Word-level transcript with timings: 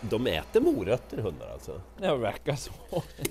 de 0.00 0.26
äter 0.26 0.60
morötter 0.60 1.18
hundar 1.18 1.50
alltså? 1.52 1.80
Det 1.98 2.16
verkar 2.16 2.54
så. 2.54 2.72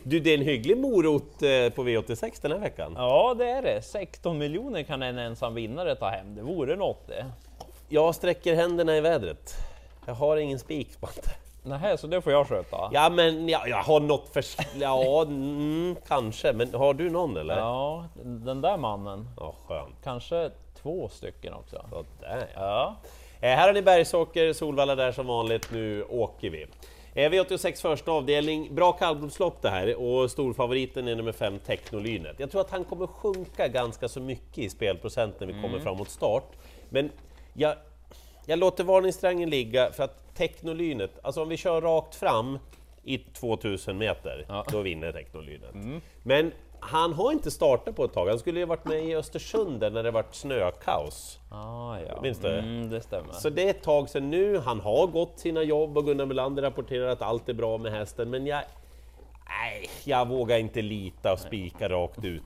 Du, 0.04 0.20
det 0.20 0.30
är 0.30 0.38
en 0.38 0.46
hygglig 0.46 0.78
morot 0.78 1.42
eh, 1.42 1.70
på 1.70 1.84
V86 1.84 2.40
den 2.42 2.52
här 2.52 2.60
veckan. 2.60 2.94
Ja, 2.98 3.36
det 3.38 3.50
är 3.50 3.62
det. 3.62 3.82
16 3.82 4.38
miljoner 4.38 4.84
kan 4.84 5.04
en 5.04 5.18
ensam 5.18 5.54
vinnare 5.54 5.96
ta 5.96 6.10
hem. 6.10 6.36
Det 6.36 6.42
vore 6.42 6.76
något 6.76 7.08
det. 7.08 7.26
Jag 7.90 8.16
sträcker 8.16 8.56
händerna 8.56 8.98
i 8.98 9.02
vädret. 9.02 9.54
Jag 10.06 10.14
har 10.14 10.38
ingen 10.38 10.60
spik, 10.60 10.92
Svante. 10.92 11.30
Nähä, 11.64 11.98
så 11.98 12.08
det 12.08 12.22
får 12.22 12.32
jag 12.32 12.48
sköta? 12.48 12.90
Ja, 12.92 13.10
men 13.10 13.50
jag, 13.50 13.70
jag 13.70 13.84
har 13.84 14.00
något 14.00 14.30
för... 14.34 14.46
Ja, 14.80 15.22
mm, 15.22 15.96
kanske. 16.08 16.54
Men 16.54 16.74
har 16.74 16.94
du 16.94 17.10
någon 17.10 17.38
eller? 17.38 17.58
Ja, 17.58 18.06
den 18.24 18.62
där 18.62 18.78
mannen. 18.78 19.30
Ja, 19.38 19.56
skönt. 19.68 19.96
Kanske 20.04 20.52
två 20.82 21.10
stycken 21.10 21.54
också. 21.54 21.86
Sådär 21.90 22.48
ja. 22.56 22.62
Ja. 22.62 22.96
Eh, 23.44 23.50
här 23.50 23.68
har 23.68 23.74
ni 23.74 23.82
Bergsåker, 23.82 24.54
Solvalla 24.54 24.96
där 24.96 25.12
som 25.12 25.28
vanligt. 25.28 25.72
Nu 25.72 26.04
åker 26.04 26.50
vi. 26.50 26.66
Eh, 27.14 27.32
V86 27.32 27.82
första 27.82 28.12
avdelning, 28.12 28.76
bra 28.76 28.92
kallblodslopp 28.92 29.62
det 29.62 29.70
här 29.70 29.96
och 29.96 30.32
storfavoriten 30.32 31.08
är 31.08 31.16
nummer 31.16 31.32
5 31.32 31.60
Technolynet. 31.60 32.40
Jag 32.40 32.52
tror 32.52 32.62
att 32.62 32.72
han 32.72 32.84
kommer 32.84 33.08
sjunka 33.08 33.68
ganska 33.68 34.08
så 34.08 34.20
mycket 34.20 34.58
i 34.58 34.70
spelprocent 34.70 35.40
när 35.40 35.48
vi 35.48 35.54
kommer 35.54 35.80
framåt 35.80 36.10
start. 36.10 36.52
Men 36.90 37.10
jag, 37.54 37.76
jag 38.46 38.60
låter 38.60 38.84
varningssträngen 38.84 39.50
ligga 39.50 39.92
för 39.92 40.04
att 40.04 40.36
Technolynet, 40.36 41.12
alltså 41.22 41.42
om 41.42 41.50
vi 41.50 41.58
kör 41.58 41.82
rakt 41.82 42.16
fram 42.16 42.60
i 43.04 43.18
2000 43.18 43.98
meter, 43.98 44.46
Ja. 44.50 44.66
då 44.72 44.82
vinner 44.82 45.12
Technolynet. 45.12 45.76
Men 46.24 46.52
han 46.80 47.14
har 47.14 47.32
inte 47.32 47.52
startat 47.52 47.96
på 47.96 48.04
ett 48.06 48.14
tag, 48.14 48.28
han 48.28 48.40
skulle 48.40 48.60
ju 48.60 48.66
varit 48.66 48.86
med 48.86 49.06
i 49.06 49.16
Östersund 49.16 49.80
där 49.80 49.90
när 49.92 50.04
det 50.04 50.12
varit 50.12 50.36
snökaos. 50.36 51.40
Ah, 51.52 51.98
ja. 52.08 52.22
Minns 52.22 52.40
du? 52.40 52.60
Mm, 52.60 52.90
det 52.90 53.02
stämmer. 53.02 53.34
Så 53.34 53.50
det 53.50 53.64
är 53.66 53.70
ett 53.70 53.84
tag 53.84 54.10
sedan 54.10 54.30
nu, 54.30 54.58
han 54.58 54.80
har 54.80 55.08
gått 55.08 55.40
sina 55.40 55.64
jobb 55.64 55.98
och 55.98 56.06
Gunnar 56.06 56.26
Melander 56.26 56.64
rapporterar 56.64 57.08
att 57.08 57.22
allt 57.22 57.50
är 57.50 57.54
bra 57.54 57.78
med 57.78 57.92
hästen, 57.92 58.30
men 58.30 58.46
jag... 58.48 58.62
Nej, 59.48 59.90
jag 60.04 60.28
vågar 60.28 60.58
inte 60.58 60.82
lita 60.82 61.34
och 61.34 61.40
spika 61.40 61.90
rakt 61.90 62.26
ut. 62.26 62.44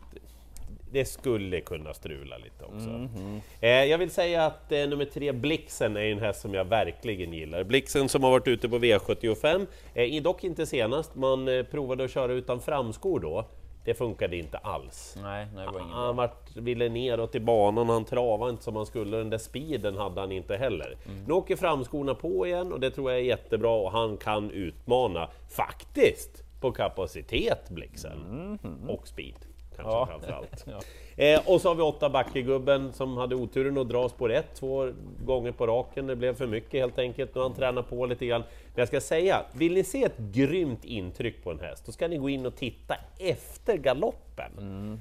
Det 0.91 1.05
skulle 1.05 1.61
kunna 1.61 1.93
strula 1.93 2.37
lite 2.37 2.63
också. 2.63 2.89
Mhm. 2.89 3.41
eh, 3.61 3.69
jag 3.69 3.97
vill 3.97 4.11
säga 4.11 4.45
att 4.45 4.71
eh, 4.71 4.87
nummer 4.87 5.05
tre, 5.05 5.31
Blixen, 5.31 5.97
är 5.97 6.01
en 6.01 6.19
häst 6.19 6.41
som 6.41 6.53
jag 6.53 6.65
verkligen 6.65 7.33
gillar. 7.33 7.63
Blixen 7.63 8.09
som 8.09 8.23
har 8.23 8.31
varit 8.31 8.47
ute 8.47 8.69
på 8.69 8.79
V75, 8.79 9.67
eh, 9.93 10.23
dock 10.23 10.43
inte 10.43 10.65
senast, 10.65 11.15
man 11.15 11.47
eh, 11.47 11.63
provade 11.63 12.03
att 12.03 12.11
köra 12.11 12.33
utan 12.33 12.61
framskor 12.61 13.19
då. 13.19 13.45
Det 13.85 13.93
funkade 13.93 14.37
inte 14.37 14.57
alls. 14.57 15.17
Nej, 15.21 15.47
nej, 15.55 15.65
var. 15.65 15.79
Han 15.79 16.15
vart, 16.15 16.55
ville 16.55 16.89
neråt 16.89 17.35
i 17.35 17.39
banan, 17.39 17.89
han 17.89 18.05
travade 18.05 18.51
inte 18.51 18.63
som 18.63 18.75
han 18.75 18.85
skulle, 18.85 19.17
den 19.17 19.29
där 19.29 19.37
speeden 19.37 19.97
hade 19.97 20.21
han 20.21 20.31
inte 20.31 20.55
heller. 20.57 20.97
Mm. 21.05 21.23
Nu 21.23 21.33
åker 21.33 21.55
framskorna 21.55 22.15
på 22.15 22.47
igen 22.47 22.73
och 22.73 22.79
det 22.79 22.91
tror 22.91 23.11
jag 23.11 23.19
är 23.19 23.23
jättebra 23.23 23.71
och 23.71 23.91
han 23.91 24.17
kan 24.17 24.51
utmana, 24.51 25.29
faktiskt, 25.49 26.43
på 26.61 26.71
kapacitet 26.71 27.69
Blixen. 27.69 28.59
Och 28.87 29.07
speed, 29.07 29.45
kanske 29.77 29.93
Mm. 29.93 29.99
Ja. 29.99 30.05
framförallt. 30.07 30.65
Ja. 31.17 31.23
Eh, 31.23 31.41
och 31.53 31.61
så 31.61 31.67
har 31.69 31.75
vi 31.75 31.81
åtta 31.81 32.09
Backegubben 32.09 32.93
som 32.93 33.17
hade 33.17 33.35
oturen 33.35 33.77
att 33.77 33.89
dra 33.89 34.09
spår 34.09 34.31
ett 34.31 34.55
två 34.55 34.91
gånger 35.25 35.51
på 35.51 35.67
raken. 35.67 36.07
Det 36.07 36.15
blev 36.15 36.35
för 36.35 36.47
mycket 36.47 36.73
helt 36.81 36.99
enkelt. 36.99 37.35
Nu 37.35 37.41
har 37.41 37.49
han 37.49 37.57
tränat 37.57 37.89
på 37.89 38.05
lite 38.05 38.25
grann. 38.25 38.41
Men 38.41 38.79
jag 38.81 38.87
ska 38.87 39.01
säga, 39.01 39.41
vill 39.53 39.73
ni 39.73 39.83
se 39.83 40.03
ett 40.03 40.17
grymt 40.17 40.85
intryck 40.85 41.43
på 41.43 41.51
en 41.51 41.59
häst, 41.59 41.83
då 41.85 41.91
ska 41.91 42.07
ni 42.07 42.17
gå 42.17 42.29
in 42.29 42.45
och 42.45 42.55
titta 42.55 42.95
efter 43.19 43.77
galoppen. 43.77 44.51
Mm. 44.57 44.99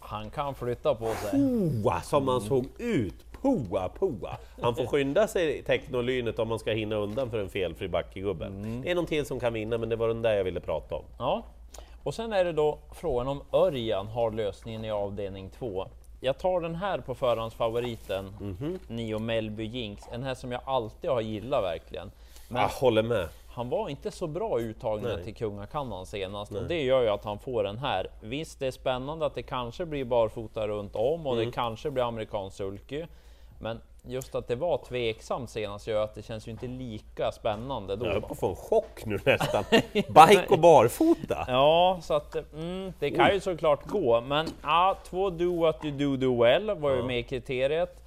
Han 0.00 0.30
kan 0.30 0.54
flytta 0.54 0.94
på 0.94 1.06
sig. 1.14 1.30
Poa 1.82 2.00
som 2.00 2.28
han 2.28 2.40
såg 2.40 2.64
ut! 2.78 3.14
Poa, 3.42 3.88
poa! 3.88 4.36
Han 4.62 4.74
får 4.76 4.86
skynda 4.86 5.28
sig 5.28 5.62
Technolynet 5.62 6.38
om 6.38 6.48
man 6.48 6.58
ska 6.58 6.72
hinna 6.72 6.96
undan 6.96 7.30
för 7.30 7.38
en 7.38 7.48
felfri 7.48 7.88
Backegubben. 7.88 8.80
Det 8.84 8.90
är 8.90 8.94
någon 8.94 9.06
till 9.06 9.26
som 9.26 9.40
kan 9.40 9.52
vinna, 9.52 9.78
men 9.78 9.88
det 9.88 9.96
var 9.96 10.08
den 10.08 10.22
där 10.22 10.32
jag 10.34 10.44
ville 10.44 10.60
prata 10.60 10.94
om. 10.94 11.04
Ja. 11.18 11.44
Och 12.02 12.14
sen 12.14 12.32
är 12.32 12.44
det 12.44 12.52
då 12.52 12.78
frågan 12.92 13.28
om 13.28 13.42
Örjan 13.52 14.06
har 14.08 14.30
lösningen 14.30 14.84
i 14.84 14.90
avdelning 14.90 15.50
2. 15.50 15.86
Jag 16.20 16.38
tar 16.38 16.60
den 16.60 16.74
här 16.74 16.98
på 16.98 17.14
förhandsfavoriten, 17.14 18.34
Mhm. 18.40 18.78
Nio 18.88 19.18
Mellby 19.18 19.64
Jinx, 19.64 20.02
en 20.12 20.22
här 20.22 20.34
som 20.34 20.52
jag 20.52 20.60
alltid 20.64 21.10
har 21.10 21.20
gillat 21.20 21.62
verkligen. 21.62 22.10
Men 22.48 22.62
Jag 22.62 22.68
håller 22.68 23.02
med. 23.02 23.28
han 23.48 23.68
var 23.68 23.88
inte 23.88 24.10
så 24.10 24.26
bra 24.26 24.60
uttagna 24.60 25.08
Nej. 25.08 25.24
till 25.24 25.34
Kungakannan 25.34 26.06
senast 26.06 26.52
och 26.52 26.62
det 26.64 26.82
gör 26.82 27.02
ju 27.02 27.08
att 27.08 27.24
han 27.24 27.38
får 27.38 27.64
den 27.64 27.78
här. 27.78 28.06
Visst, 28.20 28.58
det 28.58 28.66
är 28.66 28.70
spännande 28.70 29.26
att 29.26 29.34
det 29.34 29.42
kanske 29.42 29.86
blir 29.86 30.04
barfota 30.04 30.68
runt 30.68 30.96
om 30.96 31.26
och 31.26 31.32
Mm. 31.34 31.46
det 31.46 31.52
kanske 31.52 31.90
blir 31.90 32.04
amerikansk 32.08 32.56
sulky. 32.56 33.06
Men 33.60 33.80
just 34.02 34.34
att 34.34 34.48
det 34.48 34.56
var 34.56 34.78
tveksamt 34.78 35.50
senast 35.50 35.86
gör 35.86 36.04
att 36.04 36.14
det 36.14 36.22
känns 36.22 36.48
ju 36.48 36.50
inte 36.50 36.66
lika 36.66 37.32
spännande 37.32 37.96
då. 37.96 38.06
Jag 38.06 38.12
höll 38.12 38.22
på 38.22 38.32
att 38.32 38.40
få 38.40 38.48
en 38.48 38.56
chock 38.56 39.04
nu 39.04 39.18
nästan. 39.24 39.64
Bike 39.92 40.46
och 40.48 40.58
barfota! 40.58 41.44
Ja, 41.48 41.98
så 42.02 42.14
att 42.14 42.36
mm, 42.54 42.92
det 42.98 43.10
kan 43.10 43.34
ju 43.34 43.40
såklart 43.40 43.86
gå. 43.86 44.20
Men 44.20 44.46
ja, 44.62 44.96
två 45.04 45.30
do 45.30 45.60
what 45.60 45.84
you 45.84 45.96
do 45.96 46.16
do 46.16 46.42
well 46.42 46.70
var 46.70 46.90
ju 46.90 47.02
med 47.02 47.18
i 47.18 47.22
kriteriet. 47.22 48.02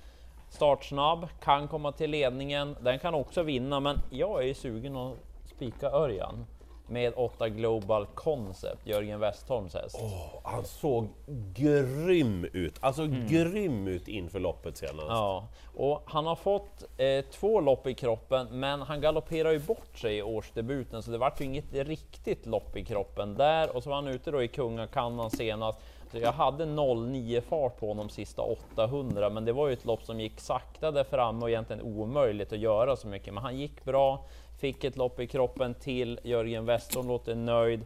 Startsnabb, 0.49 1.27
kan 1.43 1.67
komma 1.67 1.91
till 1.91 2.11
ledningen. 2.11 2.75
Den 2.81 2.99
kan 2.99 3.13
också 3.13 3.43
vinna, 3.43 3.79
men 3.79 3.99
jag 4.09 4.43
är 4.43 4.47
ju 4.47 4.53
sugen 4.53 4.97
att 4.97 5.17
spika 5.45 5.91
Örjan 5.91 6.45
med 6.87 7.13
8 7.15 7.49
Global 7.49 8.05
Concept, 8.05 8.87
Jörgen 8.87 9.19
Westholms 9.19 9.73
häst. 9.73 9.99
Han 10.43 10.65
såg 10.65 11.07
grym 11.53 12.45
ut, 12.53 12.75
alltså 12.79 13.07
grym 13.07 13.87
ut 13.87 14.07
inför 14.07 14.39
loppet 14.39 14.77
senast. 14.77 14.99
Mm. 14.99 15.15
Ja, 15.15 15.47
och 15.75 16.01
han 16.05 16.25
har 16.25 16.35
fått 16.35 16.83
eh, 16.97 17.25
två 17.31 17.61
lopp 17.61 17.87
i 17.87 17.93
kroppen, 17.93 18.47
men 18.51 18.81
han 18.81 19.01
galopperar 19.01 19.51
ju 19.51 19.59
bort 19.59 19.97
sig 19.97 20.17
i 20.17 20.21
årsdebuten, 20.21 21.03
så 21.03 21.11
det 21.11 21.17
vart 21.17 21.41
ju 21.41 21.45
inget 21.45 21.73
riktigt 21.73 22.45
lopp 22.45 22.77
i 22.77 22.85
kroppen 22.85 23.35
där. 23.35 23.75
Och 23.75 23.83
så 23.83 23.89
var 23.89 23.95
han 23.95 24.07
ute 24.07 24.31
då 24.31 24.43
i 24.43 24.47
Kungakannan 24.47 25.31
senast. 25.31 25.79
Så 26.13 26.19
jag 26.19 26.31
hade 26.31 26.65
0,9 26.65 27.41
fart 27.41 27.79
på 27.79 27.87
honom 27.87 28.09
sista 28.09 28.41
800, 28.41 29.29
men 29.29 29.45
det 29.45 29.53
var 29.53 29.67
ju 29.67 29.73
ett 29.73 29.85
lopp 29.85 30.03
som 30.03 30.19
gick 30.19 30.39
sakta 30.39 30.91
där 30.91 31.03
framme 31.03 31.41
och 31.41 31.49
egentligen 31.49 31.81
omöjligt 31.81 32.53
att 32.53 32.59
göra 32.59 32.95
så 32.95 33.07
mycket. 33.07 33.33
Men 33.33 33.43
han 33.43 33.57
gick 33.57 33.83
bra, 33.83 34.25
fick 34.63 34.83
ett 34.83 34.97
lopp 34.97 35.19
i 35.19 35.27
kroppen 35.27 35.73
till. 35.73 36.19
Jörgen 36.23 36.65
Westholm 36.65 37.07
låter 37.07 37.35
nöjd 37.35 37.81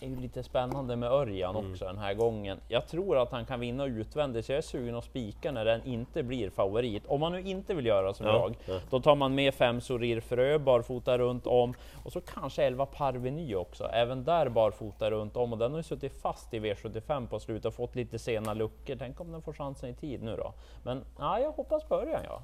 är 0.00 0.06
ju 0.08 0.16
lite 0.16 0.42
spännande 0.42 0.96
med 0.96 1.10
Örjan 1.12 1.56
Mm. 1.56 1.72
också 1.72 1.84
den 1.84 1.98
här 1.98 2.14
gången. 2.14 2.58
Jag 2.68 2.88
tror 2.88 3.18
att 3.18 3.30
han 3.32 3.46
kan 3.46 3.60
vinna 3.60 3.86
utvändigt, 3.86 4.46
så 4.46 4.52
jag 4.52 4.58
är 4.58 4.62
sugen 4.62 4.94
att 4.94 5.04
spika 5.04 5.52
när 5.52 5.64
den 5.64 5.84
inte 5.84 6.22
blir 6.22 6.50
favorit. 6.50 7.06
Om 7.06 7.20
man 7.20 7.32
nu 7.32 7.40
inte 7.42 7.74
vill 7.74 7.86
göra 7.86 8.14
som 8.14 8.26
Ja, 8.26 8.32
jag, 8.32 8.74
ja. 8.74 8.80
då 8.90 9.00
tar 9.00 9.14
man 9.16 9.34
med 9.34 9.54
fem 9.54 9.80
Sorir 9.80 10.20
Frö 10.20 10.58
barfota 10.58 11.18
runt 11.18 11.46
om 11.46 11.74
och 12.04 12.12
så 12.12 12.20
kanske 12.20 12.62
11 12.64 12.86
Parveny 12.86 13.54
också. 13.54 13.84
Även 13.84 14.24
där 14.24 14.48
barfota 14.48 15.10
runt 15.10 15.36
om 15.36 15.52
och 15.52 15.58
den 15.58 15.70
har 15.70 15.78
ju 15.78 15.82
suttit 15.82 16.20
fast 16.22 16.54
i 16.54 16.60
V75 16.60 17.26
på 17.28 17.40
slutet 17.40 17.64
och 17.64 17.74
fått 17.74 17.94
lite 17.94 18.18
sena 18.18 18.54
luckor. 18.54 18.96
Tänk 18.98 19.20
om 19.20 19.32
den 19.32 19.42
får 19.42 19.52
chansen 19.52 19.90
i 19.90 19.94
tid 19.94 20.22
nu 20.22 20.36
då. 20.36 20.52
Men 20.82 21.04
ja, 21.18 21.38
jag 21.40 21.52
hoppas 21.52 21.84
på 21.84 21.94
Örjan 21.94 22.20
ja. 22.24 22.42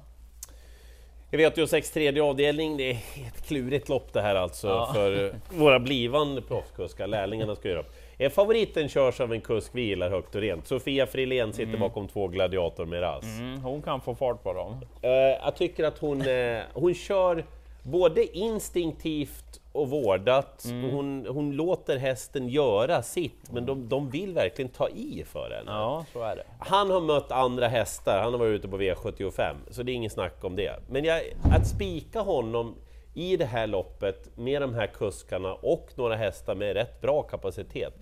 Jag 1.31 1.37
vet 1.37 1.57
ju 1.57 1.67
6 1.67 1.91
tredje 1.91 2.23
avdelning, 2.23 2.77
det 2.77 2.89
är 2.91 2.95
ett 3.27 3.47
klurigt 3.47 3.89
lopp 3.89 4.13
det 4.13 4.21
här 4.21 4.35
alltså 4.35 4.67
Ja. 4.67 4.91
för 4.93 5.35
våra 5.49 5.79
blivande 5.79 6.41
proffskuskar, 6.41 7.07
lärlingarna 7.07 7.55
ska 7.55 7.69
göra 7.69 7.79
upp. 7.79 8.33
Favoriten 8.33 8.89
körs 8.89 9.19
av 9.21 9.33
en 9.33 9.41
kusk 9.41 9.71
vi 9.73 9.81
gillar 9.81 10.09
högt 10.09 10.35
och 10.35 10.41
rent. 10.41 10.67
Sofia 10.67 11.07
Frilén 11.07 11.53
sitter 11.53 11.77
bakom 11.77 12.07
två 12.07 12.27
Gladiator 12.27 12.85
Miraz. 12.85 13.23
Mm, 13.23 13.61
hon 13.61 13.81
kan 13.81 14.01
få 14.01 14.15
fart 14.15 14.43
på 14.43 14.53
dem. 14.53 14.75
Eh, 15.01 15.09
jag 15.11 15.55
tycker 15.55 15.83
att 15.83 15.97
hon, 15.97 16.21
eh, 16.21 16.59
hon 16.73 16.93
kör 16.93 17.45
både 17.83 18.37
instinktivt 18.37 19.58
och 19.71 19.89
vårdat. 19.89 20.65
Mm. 20.65 20.91
Hon, 20.91 21.27
hon 21.29 21.51
låter 21.51 21.97
hästen 21.97 22.49
göra 22.49 23.01
sitt, 23.01 23.51
men 23.51 23.65
de, 23.65 23.89
de 23.89 24.09
vill 24.09 24.33
verkligen 24.33 24.71
ta 24.71 24.89
i 24.89 25.23
för 25.25 25.51
henne. 25.51 25.71
Ja, 25.71 26.05
så 26.13 26.21
är 26.21 26.35
det. 26.35 26.45
Han 26.59 26.91
har 26.91 27.01
mött 27.01 27.31
andra 27.31 27.67
hästar, 27.67 28.21
han 28.21 28.31
har 28.31 28.39
varit 28.39 28.59
ute 28.59 28.67
på 28.67 28.77
V75, 28.77 29.55
så 29.71 29.83
det 29.83 29.91
är 29.91 29.93
inget 29.93 30.13
snack 30.13 30.43
om 30.43 30.55
det. 30.55 30.79
Men 30.89 31.05
jag, 31.05 31.21
att 31.51 31.67
spika 31.67 32.21
honom 32.21 32.75
i 33.13 33.37
det 33.37 33.45
här 33.45 33.67
loppet 33.67 34.37
med 34.37 34.61
de 34.61 34.73
här 34.73 34.87
kuskarna 34.87 35.53
och 35.53 35.89
några 35.95 36.15
hästar 36.15 36.55
med 36.55 36.73
rätt 36.73 37.01
bra 37.01 37.23
kapacitet, 37.23 37.93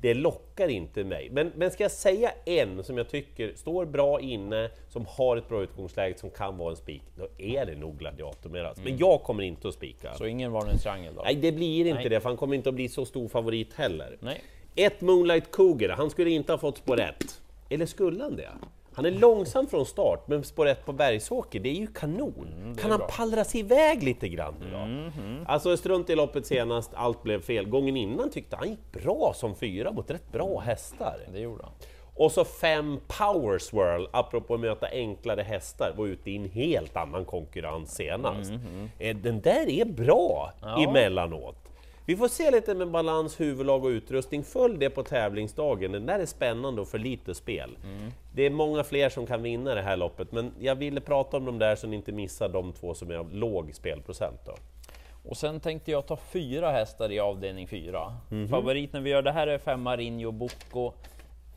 det 0.00 0.14
lockar 0.14 0.68
inte 0.68 1.04
mig. 1.04 1.28
Men, 1.30 1.52
men 1.56 1.70
ska 1.70 1.84
jag 1.84 1.90
säga 1.90 2.32
en 2.44 2.84
som 2.84 2.98
jag 2.98 3.08
tycker 3.08 3.52
står 3.54 3.86
bra 3.86 4.20
inne, 4.20 4.70
som 4.88 5.06
har 5.08 5.36
ett 5.36 5.48
bra 5.48 5.62
utgångsläge, 5.62 6.18
som 6.18 6.30
kan 6.30 6.58
vara 6.58 6.70
en 6.70 6.76
spik, 6.76 7.02
då 7.16 7.28
är 7.38 7.66
det 7.66 7.74
nog 7.74 7.98
Gladiator 7.98 8.50
Meras. 8.50 8.78
Men 8.84 8.96
jag 8.96 9.22
kommer 9.22 9.42
inte 9.42 9.68
att 9.68 9.74
spika. 9.74 10.14
Så 10.14 10.26
ingen 10.26 10.52
varningstriangel 10.52 11.14
då? 11.14 11.22
Nej, 11.22 11.34
det 11.34 11.52
blir 11.52 11.86
inte 11.86 12.00
Nej. 12.00 12.08
det, 12.08 12.20
för 12.20 12.28
han 12.28 12.36
kommer 12.36 12.54
inte 12.54 12.68
att 12.68 12.74
bli 12.74 12.88
så 12.88 13.04
stor 13.04 13.28
favorit 13.28 13.74
heller. 13.74 14.16
Nej. 14.20 14.40
Ett 14.74 15.00
Moonlight 15.00 15.50
Cougar, 15.50 15.88
han 15.88 16.10
skulle 16.10 16.30
inte 16.30 16.52
ha 16.52 16.58
fått 16.58 16.78
spår 16.78 17.00
ett. 17.00 17.40
Eller 17.68 17.86
skulle 17.86 18.22
han 18.22 18.36
det? 18.36 18.50
Han 18.98 19.06
är 19.06 19.10
långsam 19.10 19.66
från 19.66 19.86
start, 19.86 20.24
men 20.28 20.44
spår 20.44 20.66
ett 20.66 20.86
på 20.86 20.92
Bergsåker, 20.92 21.60
det 21.60 21.68
är 21.68 21.74
ju 21.74 21.86
kanon! 21.86 22.76
kan 22.80 22.90
han 22.90 22.98
bra. 22.98 23.08
pallra 23.08 23.44
sig 23.44 23.60
iväg 23.60 24.02
lite 24.02 24.28
grann 24.28 24.54
nu 24.60 24.66
då? 24.72 25.52
Alltså 25.52 25.76
strunt 25.76 26.10
i 26.10 26.14
loppet 26.14 26.46
senast, 26.46 26.90
allt 26.94 27.22
blev 27.22 27.42
fel. 27.42 27.66
Gången 27.68 27.96
innan 27.96 28.30
tyckte 28.30 28.56
han 28.56 28.68
gick 28.68 28.92
bra 28.92 29.32
som 29.34 29.54
fyra 29.56 29.92
mot 29.92 30.10
rätt 30.10 30.32
bra 30.32 30.58
hästar. 30.60 31.16
Det 31.32 31.40
gjorde 31.40 31.62
han. 31.64 31.72
Och 32.14 32.32
så 32.32 32.44
fem 32.44 33.00
Power 33.18 33.58
Swirl, 33.58 34.06
apropå 34.10 34.54
att 34.54 34.60
möta 34.60 34.86
enklare 34.92 35.42
hästar, 35.42 35.94
var 35.96 36.06
ute 36.06 36.30
i 36.30 36.36
en 36.36 36.44
helt 36.50 36.96
annan 36.96 37.24
konkurrens 37.24 37.94
senast. 37.94 38.52
Eh, 38.98 39.16
Den 39.16 39.40
där 39.40 39.68
är 39.68 39.84
bra 39.84 40.52
Ja. 40.62 40.84
emellanåt. 40.88 41.56
Vi 42.06 42.16
får 42.16 42.28
se 42.28 42.50
lite 42.50 42.74
med 42.74 42.90
balans, 42.90 43.40
huvudlag 43.40 43.84
och 43.84 43.88
utrustning. 43.88 44.44
Följ 44.44 44.78
det 44.78 44.90
på 44.90 45.02
tävlingsdagen, 45.02 45.92
den 45.92 46.06
där 46.06 46.18
är 46.18 46.26
spännande 46.26 46.80
och 46.80 46.88
för 46.88 46.98
lite 46.98 47.34
spel. 47.34 47.78
Det 48.38 48.46
är 48.46 48.50
många 48.50 48.84
fler 48.84 49.08
som 49.08 49.26
kan 49.26 49.42
vinna 49.42 49.74
det 49.74 49.82
här 49.82 49.96
loppet, 49.96 50.32
men 50.32 50.52
jag 50.60 50.74
ville 50.74 51.00
prata 51.00 51.36
om 51.36 51.44
dem 51.44 51.58
där 51.58 51.76
så 51.76 51.86
ni 51.86 51.96
inte 51.96 52.12
missar 52.12 52.48
de 52.48 52.72
två 52.72 52.94
som 52.94 53.10
är 53.10 53.14
av 53.14 53.34
låg 53.34 53.74
spelprocent. 53.74 54.40
Då. 54.46 54.54
Och 55.24 55.36
sen 55.36 55.60
tänkte 55.60 55.90
jag 55.90 56.06
ta 56.06 56.16
fyra 56.16 56.70
hästar 56.70 57.12
i 57.12 57.20
avdelning 57.20 57.68
fyra. 57.68 58.16
Mhm. 58.30 58.48
Favorit 58.48 58.92
när 58.92 59.00
vi 59.00 59.10
gör 59.10 59.22
det 59.22 59.32
här 59.32 59.46
är 59.46 59.58
fem 59.58 59.82
Marinho 59.82 60.32
Bocco. 60.32 60.92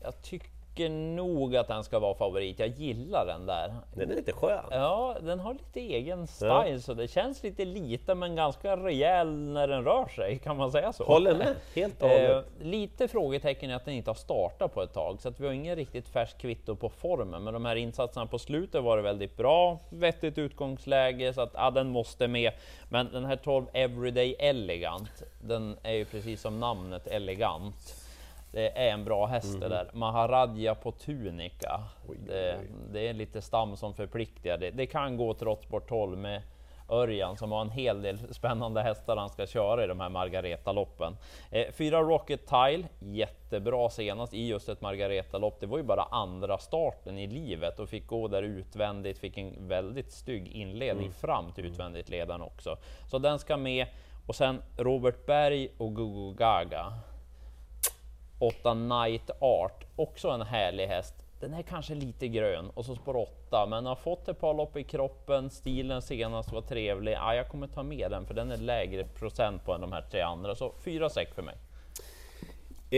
Jag 0.02 0.22
tycker 0.22 0.48
nog 0.78 1.56
att 1.56 1.68
den 1.68 1.84
ska 1.84 1.98
vara 1.98 2.14
favorit. 2.14 2.58
Jag 2.58 2.68
gillar 2.68 3.26
den 3.26 3.46
där. 3.46 3.74
Den 3.94 4.10
är 4.10 4.14
lite 4.14 4.32
skön. 4.32 4.64
Ja, 4.70 5.16
den 5.20 5.40
har 5.40 5.54
lite 5.54 5.80
egen 5.80 6.26
style 6.26 6.80
så 6.80 6.94
det 6.94 7.08
känns 7.08 7.42
lite 7.42 7.64
liten 7.64 8.18
men 8.18 8.36
ganska 8.36 8.76
rejäl 8.76 9.32
när 9.32 9.68
den 9.68 9.84
rör 9.84 10.08
sig. 10.08 10.38
Kan 10.38 10.56
man 10.56 10.72
säga 10.72 10.92
så? 10.92 11.04
Håller 11.04 11.34
med, 11.34 11.54
helt 11.74 12.02
och 12.02 12.08
Eh, 12.08 12.28
hållet. 12.34 12.46
lite 12.60 13.08
frågetecken 13.08 13.70
är 13.70 13.74
att 13.76 13.84
den 13.84 13.94
inte 13.94 14.10
har 14.10 14.14
startat 14.14 14.74
på 14.74 14.82
ett 14.82 14.92
tag, 14.92 15.20
så 15.20 15.28
att 15.28 15.40
vi 15.40 15.46
har 15.46 15.52
ingen 15.52 15.76
riktigt 15.76 16.08
färskt 16.08 16.38
kvitto 16.40 16.76
på 16.76 16.88
formen. 16.88 17.44
Men 17.44 17.54
de 17.54 17.64
här 17.64 17.76
insatserna 17.76 18.26
på 18.26 18.38
slutet 18.38 18.82
var 18.82 18.96
det 18.96 19.02
väldigt 19.02 19.36
bra, 19.36 19.78
vettigt 19.90 20.38
utgångsläge, 20.38 21.34
så 21.34 21.40
att 21.40 21.50
ja, 21.54 21.70
den 21.70 21.88
måste 21.88 22.28
med. 22.28 22.52
Men 22.88 23.12
den 23.12 23.24
här 23.24 23.36
12 23.36 23.66
Everyday 23.72 24.36
Elegant, 24.38 25.22
den 25.42 25.76
är 25.82 25.92
ju 25.92 26.04
precis 26.04 26.40
som 26.40 26.60
namnet 26.60 27.06
elegant. 27.06 27.96
Det 28.52 28.78
är 28.78 28.92
en 28.92 29.04
bra 29.04 29.26
häst 29.26 29.60
det 29.60 29.68
där. 29.68 29.90
Maharadja 29.92 30.74
på 30.74 30.92
tunika. 30.92 31.76
Mhm. 31.78 32.10
Oj, 32.10 32.16
Det, 32.26 32.56
oj. 32.60 32.68
det 32.92 33.08
är 33.08 33.12
lite 33.12 33.42
stam 33.42 33.76
som 33.76 33.94
förpliktigar. 33.94 34.58
Det, 34.58 34.70
det 34.70 34.86
kan 34.86 35.16
gå 35.16 35.34
trots 35.34 35.64
sport 35.64 35.88
12 35.88 36.18
med 36.18 36.42
Örjan 36.88 37.36
som 37.36 37.52
har 37.52 37.60
en 37.60 37.70
hel 37.70 38.02
del 38.02 38.34
spännande 38.34 38.82
hästar 38.82 39.16
han 39.16 39.30
ska 39.30 39.46
köra 39.46 39.84
i 39.84 39.86
de 39.86 40.00
här 40.00 40.08
Margareta-loppen. 40.08 41.16
Eh, 41.50 41.66
fyra 41.72 42.02
Rocket 42.02 42.46
Tile, 42.46 42.84
jättebra 43.00 43.90
senast 43.90 44.34
i 44.34 44.46
just 44.48 44.68
ett 44.68 44.80
Margareta-lopp. 44.80 45.60
Det 45.60 45.66
var 45.66 45.78
ju 45.78 45.84
bara 45.84 46.02
andra 46.02 46.58
starten 46.58 47.18
i 47.18 47.26
livet 47.26 47.78
och 47.80 47.88
fick 47.88 48.06
gå 48.06 48.28
där 48.28 48.42
utvändigt, 48.42 49.18
fick 49.18 49.38
en 49.38 49.68
väldigt 49.68 50.12
stygg 50.12 50.48
inledning 50.48 51.12
fram 51.12 51.52
till 51.52 51.66
utvändigt 51.66 52.08
ledaren 52.08 52.42
också. 52.42 52.76
Så 53.10 53.18
den 53.18 53.38
ska 53.38 53.56
med. 53.56 53.86
Och 54.26 54.34
sen 54.34 54.62
Robert 54.78 55.26
Berg 55.26 55.68
och 55.78 55.96
Gugu 55.96 56.34
Gaga. 56.34 56.92
8 58.42 58.74
Night 58.74 59.30
Art, 59.40 59.84
också 59.96 60.28
en 60.28 60.42
härlig 60.42 60.86
häst. 60.86 61.14
Den 61.40 61.54
är 61.54 61.62
kanske 61.62 61.94
lite 61.94 62.28
grön 62.28 62.70
och 62.74 62.84
så 62.84 62.94
spår 62.94 63.16
8, 63.16 63.66
men 63.66 63.86
har 63.86 63.96
fått 63.96 64.28
ett 64.28 64.40
par 64.40 64.54
lopp 64.54 64.76
i 64.76 64.84
kroppen. 64.84 65.50
Stilen 65.50 66.02
senast 66.02 66.52
var 66.52 66.62
trevlig. 66.62 67.12
Ja, 67.12 67.34
jag 67.34 67.48
kommer 67.48 67.66
ta 67.66 67.82
med 67.82 68.10
den 68.10 68.26
för 68.26 68.34
den 68.34 68.50
är 68.50 68.56
lägre 68.56 69.04
procent 69.04 69.64
på 69.64 69.72
än 69.72 69.80
de 69.80 69.92
här 69.92 70.02
tre 70.10 70.20
andra, 70.20 70.54
så 70.54 70.72
4-6 70.84 71.34
för 71.34 71.42
mig. 71.42 71.56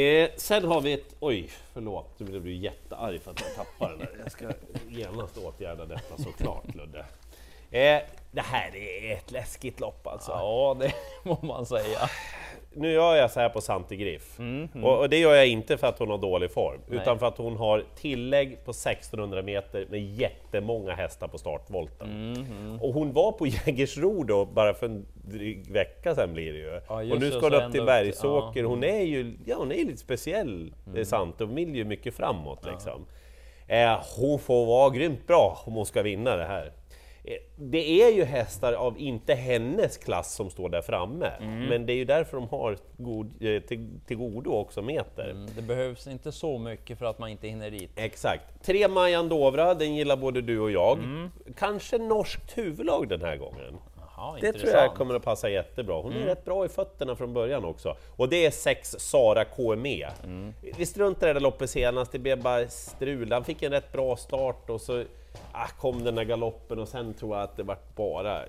Eh, 0.02 0.30
sen 0.36 0.64
har 0.64 0.80
vi 0.80 0.92
ett... 0.92 1.16
Oj, 1.20 1.50
förlåt, 1.72 2.18
nu 2.18 2.26
blev 2.26 2.44
du 2.44 2.54
jättearg 2.54 3.22
för 3.22 3.30
att 3.30 3.40
jag 3.40 3.54
tappade 3.54 3.90
den 3.90 3.98
där. 3.98 4.20
Jag 4.22 4.32
ska 4.32 4.50
genast 4.88 5.38
åtgärda 5.38 5.86
detta 5.86 6.16
såklart, 6.16 6.74
Ludde. 6.74 7.06
Eh, 7.74 8.00
det 8.30 8.40
här 8.40 8.76
är 8.76 9.12
ett 9.12 9.30
läskigt 9.30 9.80
lopp 9.80 10.06
alltså. 10.06 10.30
Ja, 10.30 10.76
det 10.80 10.92
må 11.28 11.38
man 11.42 11.66
säga. 11.66 11.98
Nu 12.76 12.92
gör 12.92 13.16
jag 13.16 13.30
så 13.30 13.40
här 13.40 13.48
på 13.48 13.60
Santi 13.60 13.96
Griff. 13.96 14.38
Och, 14.82 14.98
och 14.98 15.08
det 15.08 15.18
gör 15.18 15.34
jag 15.34 15.46
inte 15.46 15.76
för 15.76 15.86
att 15.86 15.98
hon 15.98 16.10
har 16.10 16.18
dålig 16.18 16.50
form, 16.50 16.80
Nej. 16.86 16.98
utan 16.98 17.18
för 17.18 17.26
att 17.26 17.38
hon 17.38 17.56
har 17.56 17.84
tillägg 17.96 18.64
på 18.64 18.70
1600 18.70 19.42
meter 19.42 19.86
med 19.90 20.00
jättemånga 20.00 20.94
hästar 20.94 21.28
på 21.28 21.38
startvolten. 21.38 22.78
Och 22.80 22.94
hon 22.94 23.12
var 23.12 23.32
på 23.32 23.46
Jägersro 23.46 24.24
då, 24.24 24.44
bara 24.44 24.74
för 24.74 24.86
en 24.86 25.06
dryg 25.14 25.70
vecka 25.70 26.14
sedan 26.14 26.32
blir 26.32 26.52
det 26.52 26.58
ju. 26.58 26.80
Ja, 26.88 27.14
och 27.14 27.20
nu 27.20 27.30
ska 27.30 27.40
hon 27.40 27.54
upp 27.54 27.72
till 27.72 27.84
Bergsåker. 27.84 28.60
ja. 28.62 28.68
Hon 28.68 28.84
är 28.84 29.02
ju 29.02 29.36
ja, 29.46 29.56
hon 29.58 29.72
är 29.72 29.84
lite 29.84 29.96
speciell, 29.96 30.74
mm. 30.86 31.04
sant. 31.04 31.34
Hon 31.38 31.54
vill 31.54 31.76
ju 31.76 31.84
mycket 31.84 32.14
framåt 32.14 32.66
liksom. 32.66 33.06
Eh, 33.66 34.00
hon 34.16 34.38
får 34.38 34.66
vara 34.66 34.90
grymt 34.90 35.26
bra 35.26 35.62
om 35.64 35.72
hon 35.72 35.86
ska 35.86 36.02
vinna 36.02 36.36
det 36.36 36.44
här. 36.44 36.72
Det 37.56 38.02
är 38.02 38.12
ju 38.12 38.24
hästar 38.24 38.72
av 38.72 38.98
inte 38.98 39.34
hennes 39.34 39.96
klass 39.96 40.34
som 40.34 40.50
står 40.50 40.68
där 40.68 40.82
framme, 40.82 41.30
Mm. 41.40 41.66
men 41.68 41.86
det 41.86 41.92
är 41.92 41.96
ju 41.96 42.04
därför 42.04 42.36
de 42.36 42.48
har 42.48 42.76
god, 42.96 43.26
eh, 43.42 43.60
till, 43.62 43.90
till 44.06 44.16
godo 44.16 44.50
också 44.50 44.82
meter. 44.82 45.30
Mm, 45.30 45.46
Det 45.56 45.62
behövs 45.62 46.06
inte 46.06 46.32
så 46.32 46.58
mycket 46.58 46.98
för 46.98 47.06
att 47.06 47.18
man 47.18 47.28
inte 47.28 47.48
hinner 47.48 47.70
dit. 47.70 47.90
Exakt. 47.96 48.64
Tre 48.64 48.88
Majan 48.88 49.28
Dovra, 49.28 49.74
den 49.74 49.94
gillar 49.94 50.16
både 50.16 50.40
du 50.40 50.60
och 50.60 50.70
jag. 50.70 50.98
Mm. 50.98 51.30
Kanske 51.56 51.98
norskt 51.98 52.58
huvudlag 52.58 53.08
den 53.08 53.20
här 53.20 53.36
gången. 53.36 53.76
Jaha, 54.16 54.36
Det 54.40 54.52
tror 54.52 54.72
jag 54.72 54.94
kommer 54.94 55.14
att 55.14 55.22
passa 55.24 55.48
jättebra. 55.50 56.02
Hon 56.02 56.12
är 56.12 56.26
rätt 56.26 56.44
bra 56.44 56.64
i 56.64 56.68
fötterna 56.68 57.16
från 57.16 57.32
början 57.32 57.64
också. 57.64 57.96
Och 58.16 58.28
det 58.28 58.46
är 58.46 58.50
sex 58.50 58.96
Sara 58.98 59.44
KME. 59.44 60.08
Vi 60.78 60.86
struntade 60.86 61.26
i 61.26 61.28
det 61.28 61.32
där 61.32 61.40
loppet 61.40 61.70
senast, 61.70 62.12
det 62.12 62.18
blev 62.18 62.42
bara 62.42 62.68
strul. 62.68 63.32
Han 63.32 63.44
fick 63.44 63.62
en 63.62 63.72
rätt 63.72 63.92
bra 63.92 64.16
start 64.16 64.70
och 64.70 64.80
så 64.80 65.04
ah, 65.52 65.66
kom 65.80 66.04
den 66.04 66.14
där 66.14 66.24
galoppen 66.24 66.78
och 66.78 66.88
sen 66.88 67.14
tror 67.14 67.36
jag 67.36 67.44
att 67.44 67.56
det 67.56 67.62
vart 67.62 67.94
bara 67.96 68.42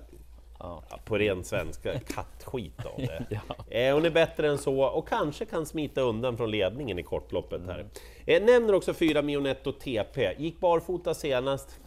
Ja. 0.58 0.82
på 1.04 1.18
ren 1.18 1.44
svenska, 1.44 1.98
kattskit 1.98 2.86
av 2.86 2.92
det. 2.96 3.26
Ja. 3.48 3.76
eh, 3.78 3.94
hon 3.94 4.04
är 4.04 4.10
bättre 4.10 4.48
än 4.48 4.58
så 4.58 4.82
och 4.84 5.08
kanske 5.08 5.44
kan 5.44 5.66
smita 5.66 6.00
undan 6.00 6.36
från 6.36 6.50
ledningen 6.50 6.98
i 6.98 7.02
kortloppet 7.02 7.60
här. 7.66 7.86
Eh, 8.26 8.42
nämner 8.42 8.74
också 8.74 8.94
fyra 8.94 9.22
Mionetto 9.22 9.72
TP, 9.72 10.34
gick 10.38 10.60
barfota 10.60 11.14
senast. 11.14 11.80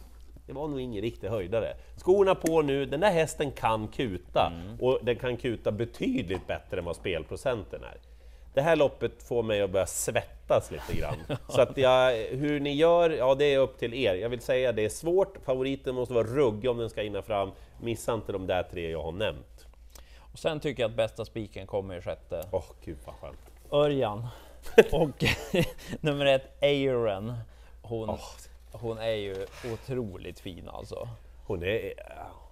Det 0.46 0.52
var 0.52 0.68
nog 0.68 0.80
ingen 0.80 1.02
riktig 1.02 1.28
höjdare. 1.28 1.76
Skorna 1.96 2.34
på 2.34 2.62
nu, 2.62 2.86
den 2.86 3.00
där 3.00 3.10
hästen 3.10 3.50
kan 3.52 3.88
kuta 3.88 4.52
och 4.80 4.98
den 5.02 5.16
kan 5.16 5.36
kuta 5.36 5.72
betydligt 5.72 6.46
bättre 6.46 6.78
än 6.78 6.84
vad 6.84 6.96
spelprocenten 6.96 7.84
är. 7.84 7.96
Det 8.54 8.60
här 8.60 8.76
loppet 8.76 9.22
får 9.22 9.42
mig 9.42 9.62
att 9.62 9.70
börja 9.70 9.86
svettas 9.86 10.70
lite 10.70 10.94
grann. 11.00 11.16
Så 11.48 11.60
att 11.60 11.76
jag, 11.76 12.12
hur 12.16 12.60
ni 12.60 12.74
gör, 12.74 13.10
ja 13.10 13.34
det 13.34 13.44
är 13.54 13.58
upp 13.58 13.78
till 13.78 13.94
er. 13.94 14.14
Jag 14.14 14.28
vill 14.28 14.40
säga 14.40 14.72
det 14.72 14.84
är 14.84 14.88
svårt, 14.88 15.36
favoriten 15.44 15.94
måste 15.94 16.14
vara 16.14 16.26
ruggig 16.26 16.70
om 16.70 16.78
den 16.78 16.90
ska 16.90 17.00
hinna 17.02 17.22
fram. 17.22 17.50
Missa 17.80 18.14
inte 18.14 18.32
de 18.32 18.46
där 18.46 18.62
tre 18.62 18.90
jag 18.90 19.02
har 19.02 19.12
nämnt. 19.12 19.66
Och 20.32 20.38
sen 20.38 20.60
tycker 20.60 20.82
jag 20.82 20.90
att 20.90 20.96
bästa 20.96 21.24
spiken 21.24 21.66
kommer 21.66 21.96
i 21.98 22.00
sjätte. 22.02 22.44
Åh 22.52 22.64
gud 22.84 22.98
vad 23.06 23.14
skönt. 23.14 23.38
Örjan. 23.72 24.26
Och 24.92 25.24
nummer 26.00 26.26
ett, 26.26 26.62
Aaron. 26.62 27.32
Hon, 27.82 28.18
hon 28.72 28.98
är 28.98 29.10
ju 29.14 29.46
otroligt 29.72 30.40
fin 30.40 30.68
alltså. 30.68 31.08
Hon 31.46 31.62
är... 31.62 31.92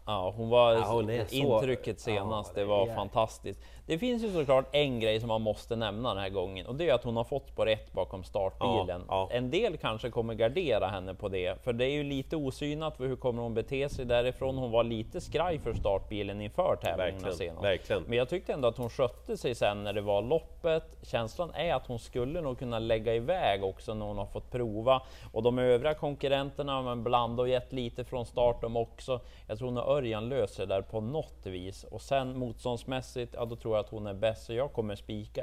Ja, 0.07 0.35
hon 0.37 0.49
var, 0.49 0.73
Ja, 0.73 0.81
hon 0.87 1.07
så- 1.29 1.35
intrycket 1.35 2.01
senast, 2.01 2.53
Ja, 2.55 2.61
det 2.61 2.65
var 2.67 2.87
det 2.87 2.93
är- 2.93 2.97
fantastiskt. 2.97 3.61
Det 3.89 3.99
finns 3.99 4.25
ju 4.25 4.33
såklart 4.33 4.67
en 4.73 5.01
grej 5.01 5.21
som 5.21 5.29
man 5.29 5.43
måste 5.43 5.77
nämna 5.77 6.15
den 6.15 6.23
här 6.23 6.31
gången 6.31 6.67
och 6.67 6.75
det 6.75 6.89
är 6.89 6.95
att 6.95 7.05
hon 7.05 7.17
har 7.17 7.25
fått 7.25 7.57
på 7.57 7.65
rätt 7.65 7.93
bakom 7.93 8.25
startbilen. 8.25 9.05
Ja, 9.09 9.29
ja. 9.31 9.37
En 9.37 9.51
del 9.51 9.77
kanske 9.77 10.11
kommer 10.11 10.35
gardera 10.35 10.87
henne 10.87 11.15
på 11.15 11.29
det, 11.29 11.63
för 11.65 11.73
det 11.73 11.85
är 11.85 11.91
ju 11.91 12.03
lite 12.03 12.37
osynat 12.37 12.97
för 12.97 13.07
hur 13.07 13.17
kommer 13.17 13.43
hon 13.43 13.55
bete 13.55 13.89
sig 13.89 14.05
därifrån. 14.05 14.59
Hon 14.59 14.71
var 14.71 14.85
lite 14.85 15.21
skraj 15.21 15.59
för 15.59 15.73
startbilen 15.73 16.41
inför 16.41 16.77
tävlingarna 16.83 17.33
senast. 17.33 17.65
verkligen. 17.65 18.03
Men 18.03 18.19
jag 18.19 18.29
tyckte 18.29 18.53
ändå 18.53 18.69
att 18.69 18.77
hon 18.77 18.91
skötte 18.91 19.37
sig 19.37 19.55
sen 19.55 19.85
när 19.85 19.93
det 19.93 20.01
var 20.01 20.23
loppet. 20.23 20.85
Känslan 21.03 21.51
är 21.55 21.75
att 21.75 21.87
hon 21.87 21.99
skulle 21.99 22.41
nog 22.41 22.59
kunna 22.59 22.79
lägga 22.79 23.15
iväg 23.15 23.65
också 23.65 23.95
när 23.95 24.07
hon 24.07 24.19
har 24.19 24.27
fått 24.27 24.51
prova. 24.51 25.03
Och 25.33 25.43
de 25.43 25.59
övriga 25.59 25.95
konkurrenterna, 25.95 26.83
men 26.83 27.05
Blanda 27.05 27.43
och 27.43 27.49
gett 27.49 27.73
lite 27.73 28.05
från 28.05 28.27
start 28.27 28.61
de 28.61 28.77
också. 28.77 29.21
Jag 29.47 29.59
tror 29.59 29.71
nog 29.71 29.85
Örjan 29.89 30.29
löser 30.29 30.67
det 30.67 30.75
där 30.75 30.83
på 30.83 31.01
något 31.01 31.47
vis. 31.47 31.85
Och 31.85 32.01
sen 32.01 32.39
motståndsmässigt, 32.39 33.35
ja 33.35 33.45
då 33.45 33.57
tror 33.57 33.75
jag 33.75 33.78
att 33.79 33.89
hon 33.89 34.07
är 34.07 34.15
bäst. 34.15 34.47
Så 34.47 34.53
jag 34.53 34.73
kommer 34.73 34.97
spika. 34.97 35.43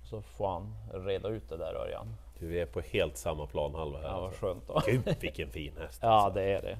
Och 0.00 0.08
så 0.10 0.22
får 0.22 0.48
han 0.48 0.74
reda 1.06 1.28
ut 1.28 1.48
det 1.48 1.56
där 1.56 1.74
Örjan. 1.74 2.16
Du 2.38 2.60
är 2.60 2.66
på 2.66 2.80
helt 2.80 3.16
samma 3.16 3.46
planhalva 3.46 3.98
här. 3.98 4.08
Ja, 4.08 4.14
vad 4.14 4.24
alltså. 4.24 4.46
skönt 4.46 4.66
då. 4.66 4.82
Gud 4.86 5.16
vilken 5.20 5.50
fin 5.50 5.72
häst! 5.80 5.98
Ja, 6.02 6.32
det 6.34 6.42
är 6.42 6.62
det. 6.62 6.78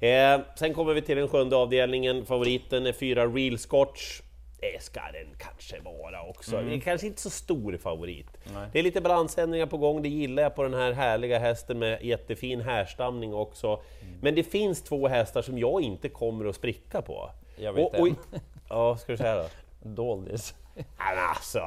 Eh, 0.00 0.40
sen 0.56 0.74
kommer 0.74 0.94
vi 0.94 1.02
till 1.02 1.16
den 1.16 1.28
sjunde 1.28 1.56
avdelningen. 1.56 2.26
Favoriten 2.26 2.86
är 2.86 2.92
fyra 2.92 3.26
Real 3.26 3.58
Scotch. 3.58 4.20
Det 4.60 4.82
ska 4.82 5.00
den 5.00 5.34
kanske 5.38 5.80
vara 5.80 6.22
också. 6.22 6.62
Det 6.62 6.74
är 6.74 6.80
kanske 6.80 7.06
inte 7.06 7.20
så 7.20 7.30
stor 7.30 7.76
favorit. 7.76 8.26
Nej. 8.54 8.68
Det 8.72 8.78
är 8.78 8.82
lite 8.82 9.00
balansändringar 9.00 9.66
på 9.66 9.76
gång, 9.76 10.02
det 10.02 10.08
gillar 10.08 10.42
jag 10.42 10.54
på 10.54 10.62
den 10.62 10.74
här 10.74 10.92
härliga 10.92 11.38
hästen 11.38 11.78
med 11.78 12.02
jättefin 12.02 12.60
härstamning 12.60 13.34
också. 13.34 13.80
Men 14.22 14.34
det 14.34 14.42
finns 14.42 14.82
två 14.82 15.08
hästar 15.08 15.42
som 15.42 15.58
jag 15.58 15.82
inte 15.82 16.08
kommer 16.08 16.44
att 16.44 16.56
spricka 16.56 17.02
på. 17.02 17.30
Jag 17.56 17.72
vet 17.72 17.94
och, 17.94 18.08
en. 18.08 18.16
Ja, 18.68 18.96
ska 18.96 19.12
du 19.12 19.18
säga 19.18 19.36
då? 19.36 19.44
Doldis. 19.82 20.54
Alltså, 20.96 21.62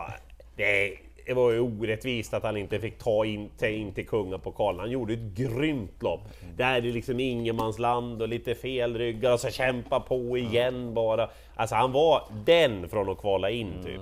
det, 0.56 0.98
det 1.26 1.34
var 1.34 1.52
ju 1.52 1.60
orättvist 1.60 2.34
att 2.34 2.44
han 2.44 2.58
inte 2.58 2.80
fick 2.80 2.98
ta 2.98 3.26
in, 3.26 3.50
ta 3.60 3.68
in 3.68 3.94
till 3.94 4.08
kungapokalen. 4.08 4.80
Han 4.80 4.92
gjorde 4.92 5.14
ett 5.14 5.36
grymt 5.36 6.04
lopp. 6.04 6.22
Där 6.58 6.76
är 6.76 6.82
det 6.82 6.92
liksom 6.92 7.20
ingenmansland 7.20 8.22
och 8.22 8.28
lite 8.28 8.56
fel 8.56 8.98
ryggar 8.98 9.34
och 9.34 9.40
så 9.40 9.50
kämpa 9.50 10.00
på 10.00 10.38
igen 10.38 10.94
bara. 10.94 11.30
Alltså 11.56 11.76
han 11.76 11.92
var 11.92 12.24
den 12.46 12.90
från 12.90 13.10
att 13.10 13.18
kvala 13.18 13.50
in 13.50 13.74
typ. 13.84 14.02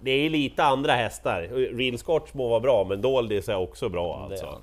Det 0.00 0.10
är 0.10 0.30
lite 0.30 0.64
andra 0.64 0.92
hästar. 0.92 1.42
Real 1.76 1.98
Scotch 1.98 2.34
må 2.34 2.48
vara 2.48 2.60
bra, 2.60 2.84
men 2.84 3.02
Doldis 3.02 3.48
är 3.48 3.56
också 3.56 3.88
bra 3.88 4.28
alltså. 4.30 4.62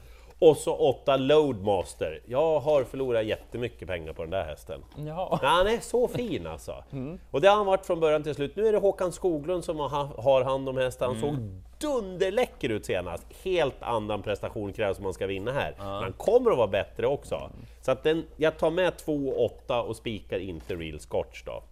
Och 0.50 0.58
så 0.58 0.76
åtta 0.76 1.18
Loadmaster. 1.18 2.22
Jag 2.26 2.60
har 2.60 2.84
förlorat 2.84 3.26
jättemycket 3.26 3.88
pengar 3.88 4.14
på 4.14 4.22
den 4.22 4.32
där 4.32 4.44
hästen. 4.44 4.84
Ja. 4.98 5.40
Ja, 5.42 5.48
han 5.48 5.68
är 5.68 5.80
så 5.80 6.08
fin 6.08 6.48
alltså. 6.48 6.84
Mm. 6.92 7.20
Och 7.32 7.42
det 7.42 7.48
har 7.48 7.56
han 7.56 7.66
varit 7.66 7.86
från 7.86 8.00
början 8.00 8.24
till 8.24 8.36
slut. 8.36 8.56
Nu 8.56 8.68
är 8.68 8.72
det 8.72 8.78
Håkan 8.80 9.12
Skoglund 9.12 9.64
som 9.64 9.80
har, 9.80 10.44
hand 10.44 10.70
om 10.70 10.78
hästen. 10.78 11.08
Han 11.08 11.18
Mm. 11.18 11.36
såg 11.36 11.92
dunderläcker 11.92 12.70
ut 12.70 12.86
senast. 12.86 13.28
Helt 13.44 13.76
annan 13.84 14.22
prestation 14.22 14.74
krävs 14.74 14.98
om 14.98 15.04
man 15.04 15.14
ska 15.14 15.28
vinna 15.28 15.52
här. 15.52 15.74
Men 15.78 15.88
han 15.88 16.14
kommer 16.14 16.52
att 16.52 16.58
vara 16.58 16.68
bättre 16.68 17.08
också. 17.08 17.50
Så 17.82 17.92
att 17.92 18.04
den, 18.04 18.26
jag 18.38 18.58
tar 18.58 18.72
med 18.72 18.94
2,8 18.94 19.82
och 19.82 19.96
spikar 19.96 20.40
inte 20.40 20.76
Real 20.76 21.00
Scotch 21.00 21.44
då. 21.44 21.64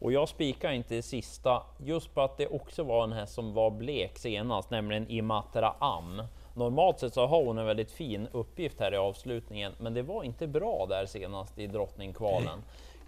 Och 0.00 0.12
jag 0.12 0.28
spikar 0.28 0.72
inte 0.72 0.94
i 0.96 1.02
sista, 1.02 1.62
just 1.78 2.14
på 2.14 2.20
att 2.20 2.36
det 2.36 2.46
också 2.46 2.82
var 2.82 3.04
en 3.04 3.12
häst 3.12 3.34
som 3.34 3.54
var 3.54 3.70
blek 3.70 4.18
senast, 4.18 4.70
nämligen 4.70 5.10
Imatra 5.10 5.74
Am. 5.78 6.22
Normalt 6.54 6.98
sett 6.98 7.14
så 7.14 7.26
har 7.26 7.44
hon 7.44 7.58
en 7.58 7.66
väldigt 7.66 7.90
fin 7.90 8.28
uppgift 8.32 8.80
här 8.80 8.94
i 8.94 8.96
avslutningen, 8.96 9.72
men 9.78 9.94
det 9.94 10.02
var 10.02 10.24
inte 10.24 10.46
bra 10.46 10.86
där 10.88 11.06
senast 11.06 11.58
i 11.58 11.66
drottningkvalen. 11.66 12.62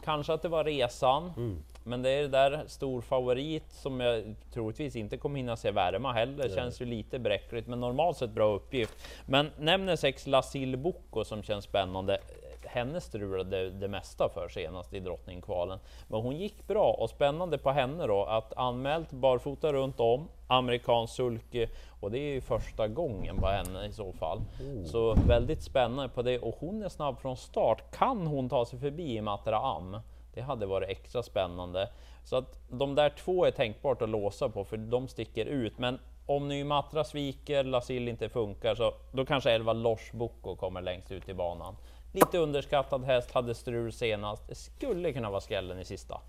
Kanske 0.04 0.32
att 0.32 0.42
det 0.42 0.48
var 0.48 0.64
resan, 0.64 1.32
men 1.84 2.02
det 2.02 2.10
är 2.10 2.22
det 2.22 2.28
där 2.28 2.64
stor 2.66 3.00
favorit 3.00 3.72
som 3.72 4.00
jag 4.00 4.34
troligtvis 4.52 4.96
inte 4.96 5.16
kommer 5.16 5.36
hinna 5.36 5.56
se 5.56 5.70
värma 5.70 6.12
heller. 6.12 6.48
Känns 6.48 6.80
ju 6.80 6.84
lite 6.84 7.18
bräckligt, 7.18 7.66
men 7.66 7.80
normalt 7.80 8.16
sett 8.16 8.30
bra 8.30 8.54
uppgift. 8.54 8.94
Men 9.26 9.50
nämner 9.58 9.96
sex 9.96 10.26
Lasil 10.26 10.76
Bocco 10.76 11.24
som 11.24 11.42
känns 11.42 11.64
spännande 11.64 12.18
henne 12.74 13.00
strulade 13.00 13.70
det 13.70 13.88
mesta 13.88 14.28
för 14.28 14.48
senast 14.48 14.94
i 14.94 15.00
drottningkvalen. 15.00 15.78
Men 16.08 16.20
hon 16.20 16.36
gick 16.36 16.66
bra 16.66 16.92
och 16.92 17.10
spännande 17.10 17.58
på 17.58 17.70
henne 17.70 18.06
då 18.06 18.24
att 18.24 18.52
anmält 18.56 19.10
barfota 19.10 19.72
runt 19.72 20.00
om, 20.00 20.28
amerikansk 20.46 21.14
sulky 21.14 21.66
och 22.00 22.10
det 22.10 22.18
är 22.18 22.32
ju 22.32 22.40
första 22.40 22.88
gången 22.88 23.36
på 23.36 23.46
henne 23.46 23.86
i 23.86 23.92
så 23.92 24.12
fall. 24.12 24.40
Så 24.86 25.14
väldigt 25.14 25.62
spännande 25.62 26.08
på 26.08 26.22
det 26.22 26.38
och 26.38 26.56
hon 26.58 26.82
är 26.82 26.88
snabb 26.88 27.20
från 27.20 27.36
start. 27.36 27.96
Kan 27.98 28.26
hon 28.26 28.48
ta 28.48 28.66
sig 28.66 28.78
förbi 28.78 29.20
Matra 29.20 29.58
Am? 29.58 29.96
Det 30.34 30.40
hade 30.40 30.66
varit 30.66 30.88
extra 30.88 31.22
spännande. 31.22 31.88
Så 32.24 32.36
att 32.36 32.58
de 32.70 32.94
där 32.94 33.10
två 33.10 33.44
är 33.44 33.50
tänkbart 33.50 34.02
att 34.02 34.08
låsa 34.08 34.48
på 34.48 34.64
för 34.64 34.76
de 34.76 35.08
sticker 35.08 35.46
ut. 35.46 35.78
Men 35.78 35.98
om 36.26 36.48
nu 36.48 36.64
Matra 36.64 37.04
sviker, 37.04 37.64
Lasil 37.64 38.08
inte 38.08 38.28
funkar, 38.28 38.74
så 38.74 38.94
då 39.12 39.24
kanske 39.24 39.50
11 39.50 39.72
Losh 39.72 40.16
Boko 40.16 40.56
kommer 40.56 40.82
längst 40.82 41.12
ut 41.12 41.28
i 41.28 41.34
banan. 41.34 41.76
Lite 42.14 42.38
underskattad 42.38 43.04
häst, 43.04 43.30
hade 43.30 43.54
strul 43.54 43.92
senast. 43.92 44.48
Det 44.48 44.54
skulle 44.54 45.12
kunna 45.12 45.30
vara 45.30 45.40
skrällen 45.40 45.78
i 45.78 45.84
sista. 45.84 46.20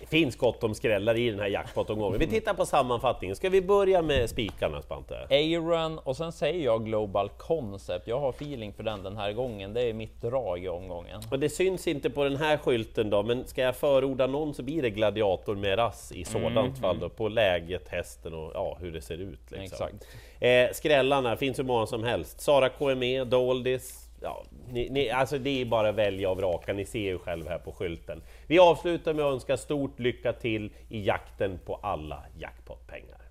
Det 0.00 0.06
finns 0.06 0.36
gott 0.36 0.64
om 0.64 0.74
skrällar 0.74 1.18
i 1.18 1.30
den 1.30 1.40
här 1.40 1.46
jackpot-omgången. 1.46 2.18
Vi 2.18 2.26
tittar 2.26 2.54
på 2.54 2.66
sammanfattningen. 2.66 3.36
Ska 3.36 3.48
vi 3.48 3.62
börja 3.62 4.02
med 4.02 4.30
spikarna 4.30 4.82
Spante? 4.82 5.26
Aaron 5.30 5.98
och 5.98 6.16
sen 6.16 6.32
säger 6.32 6.64
jag 6.64 6.84
Global 6.84 7.28
Concept. 7.28 8.08
Jag 8.08 8.20
har 8.20 8.30
feeling 8.30 8.72
för 8.72 8.82
den 8.82 9.02
den 9.02 9.16
här 9.16 9.32
gången. 9.32 9.74
Det 9.74 9.82
är 9.82 9.92
mitt 9.92 10.22
drag 10.22 10.64
i 10.64 10.68
omgången. 10.68 11.20
Och 11.30 11.38
det 11.38 11.48
syns 11.48 11.86
inte 11.86 12.10
på 12.10 12.24
den 12.24 12.36
här 12.36 12.56
skylten 12.56 13.10
då, 13.10 13.22
men 13.22 13.46
ska 13.46 13.62
jag 13.62 13.76
förorda 13.76 14.26
någon 14.26 14.54
så 14.54 14.62
blir 14.62 14.82
det 14.82 14.90
Gladiator 14.90 15.54
med 15.54 15.78
rass 15.78 16.12
i 16.12 16.24
sådant 16.24 16.78
fall 16.78 16.98
då, 16.98 17.08
på 17.08 17.28
läget, 17.28 17.88
hästen 17.88 18.34
och 18.34 18.50
ja, 18.54 18.76
hur 18.80 18.92
det 18.92 19.00
ser 19.00 19.18
ut. 19.18 19.50
Liksom. 19.50 19.62
Exakt. 19.64 20.06
Eh, 20.40 20.72
skrällarna 20.72 21.36
finns 21.36 21.58
hur 21.58 21.64
många 21.64 21.86
som 21.86 22.04
helst. 22.04 22.40
Sara 22.40 22.68
KME, 22.68 23.24
Doldis. 23.24 24.03
Ja, 24.24 24.44
ni, 24.68 24.90
ni, 24.90 25.10
alltså 25.10 25.38
det 25.38 25.60
är 25.60 25.64
bara 25.64 25.88
att 25.88 25.94
välja 25.94 26.30
och 26.30 26.36
vraka, 26.36 26.72
ni 26.72 26.84
ser 26.84 26.98
ju 26.98 27.18
själv 27.18 27.48
här 27.48 27.58
på 27.58 27.72
skylten. 27.72 28.22
Vi 28.46 28.58
avslutar 28.58 29.14
med 29.14 29.24
att 29.24 29.32
önska 29.32 29.56
stort 29.56 29.98
lycka 29.98 30.32
till 30.32 30.72
i 30.88 31.06
jakten 31.06 31.58
på 31.66 31.74
alla 31.74 32.22
jackpotpengar. 32.38 33.23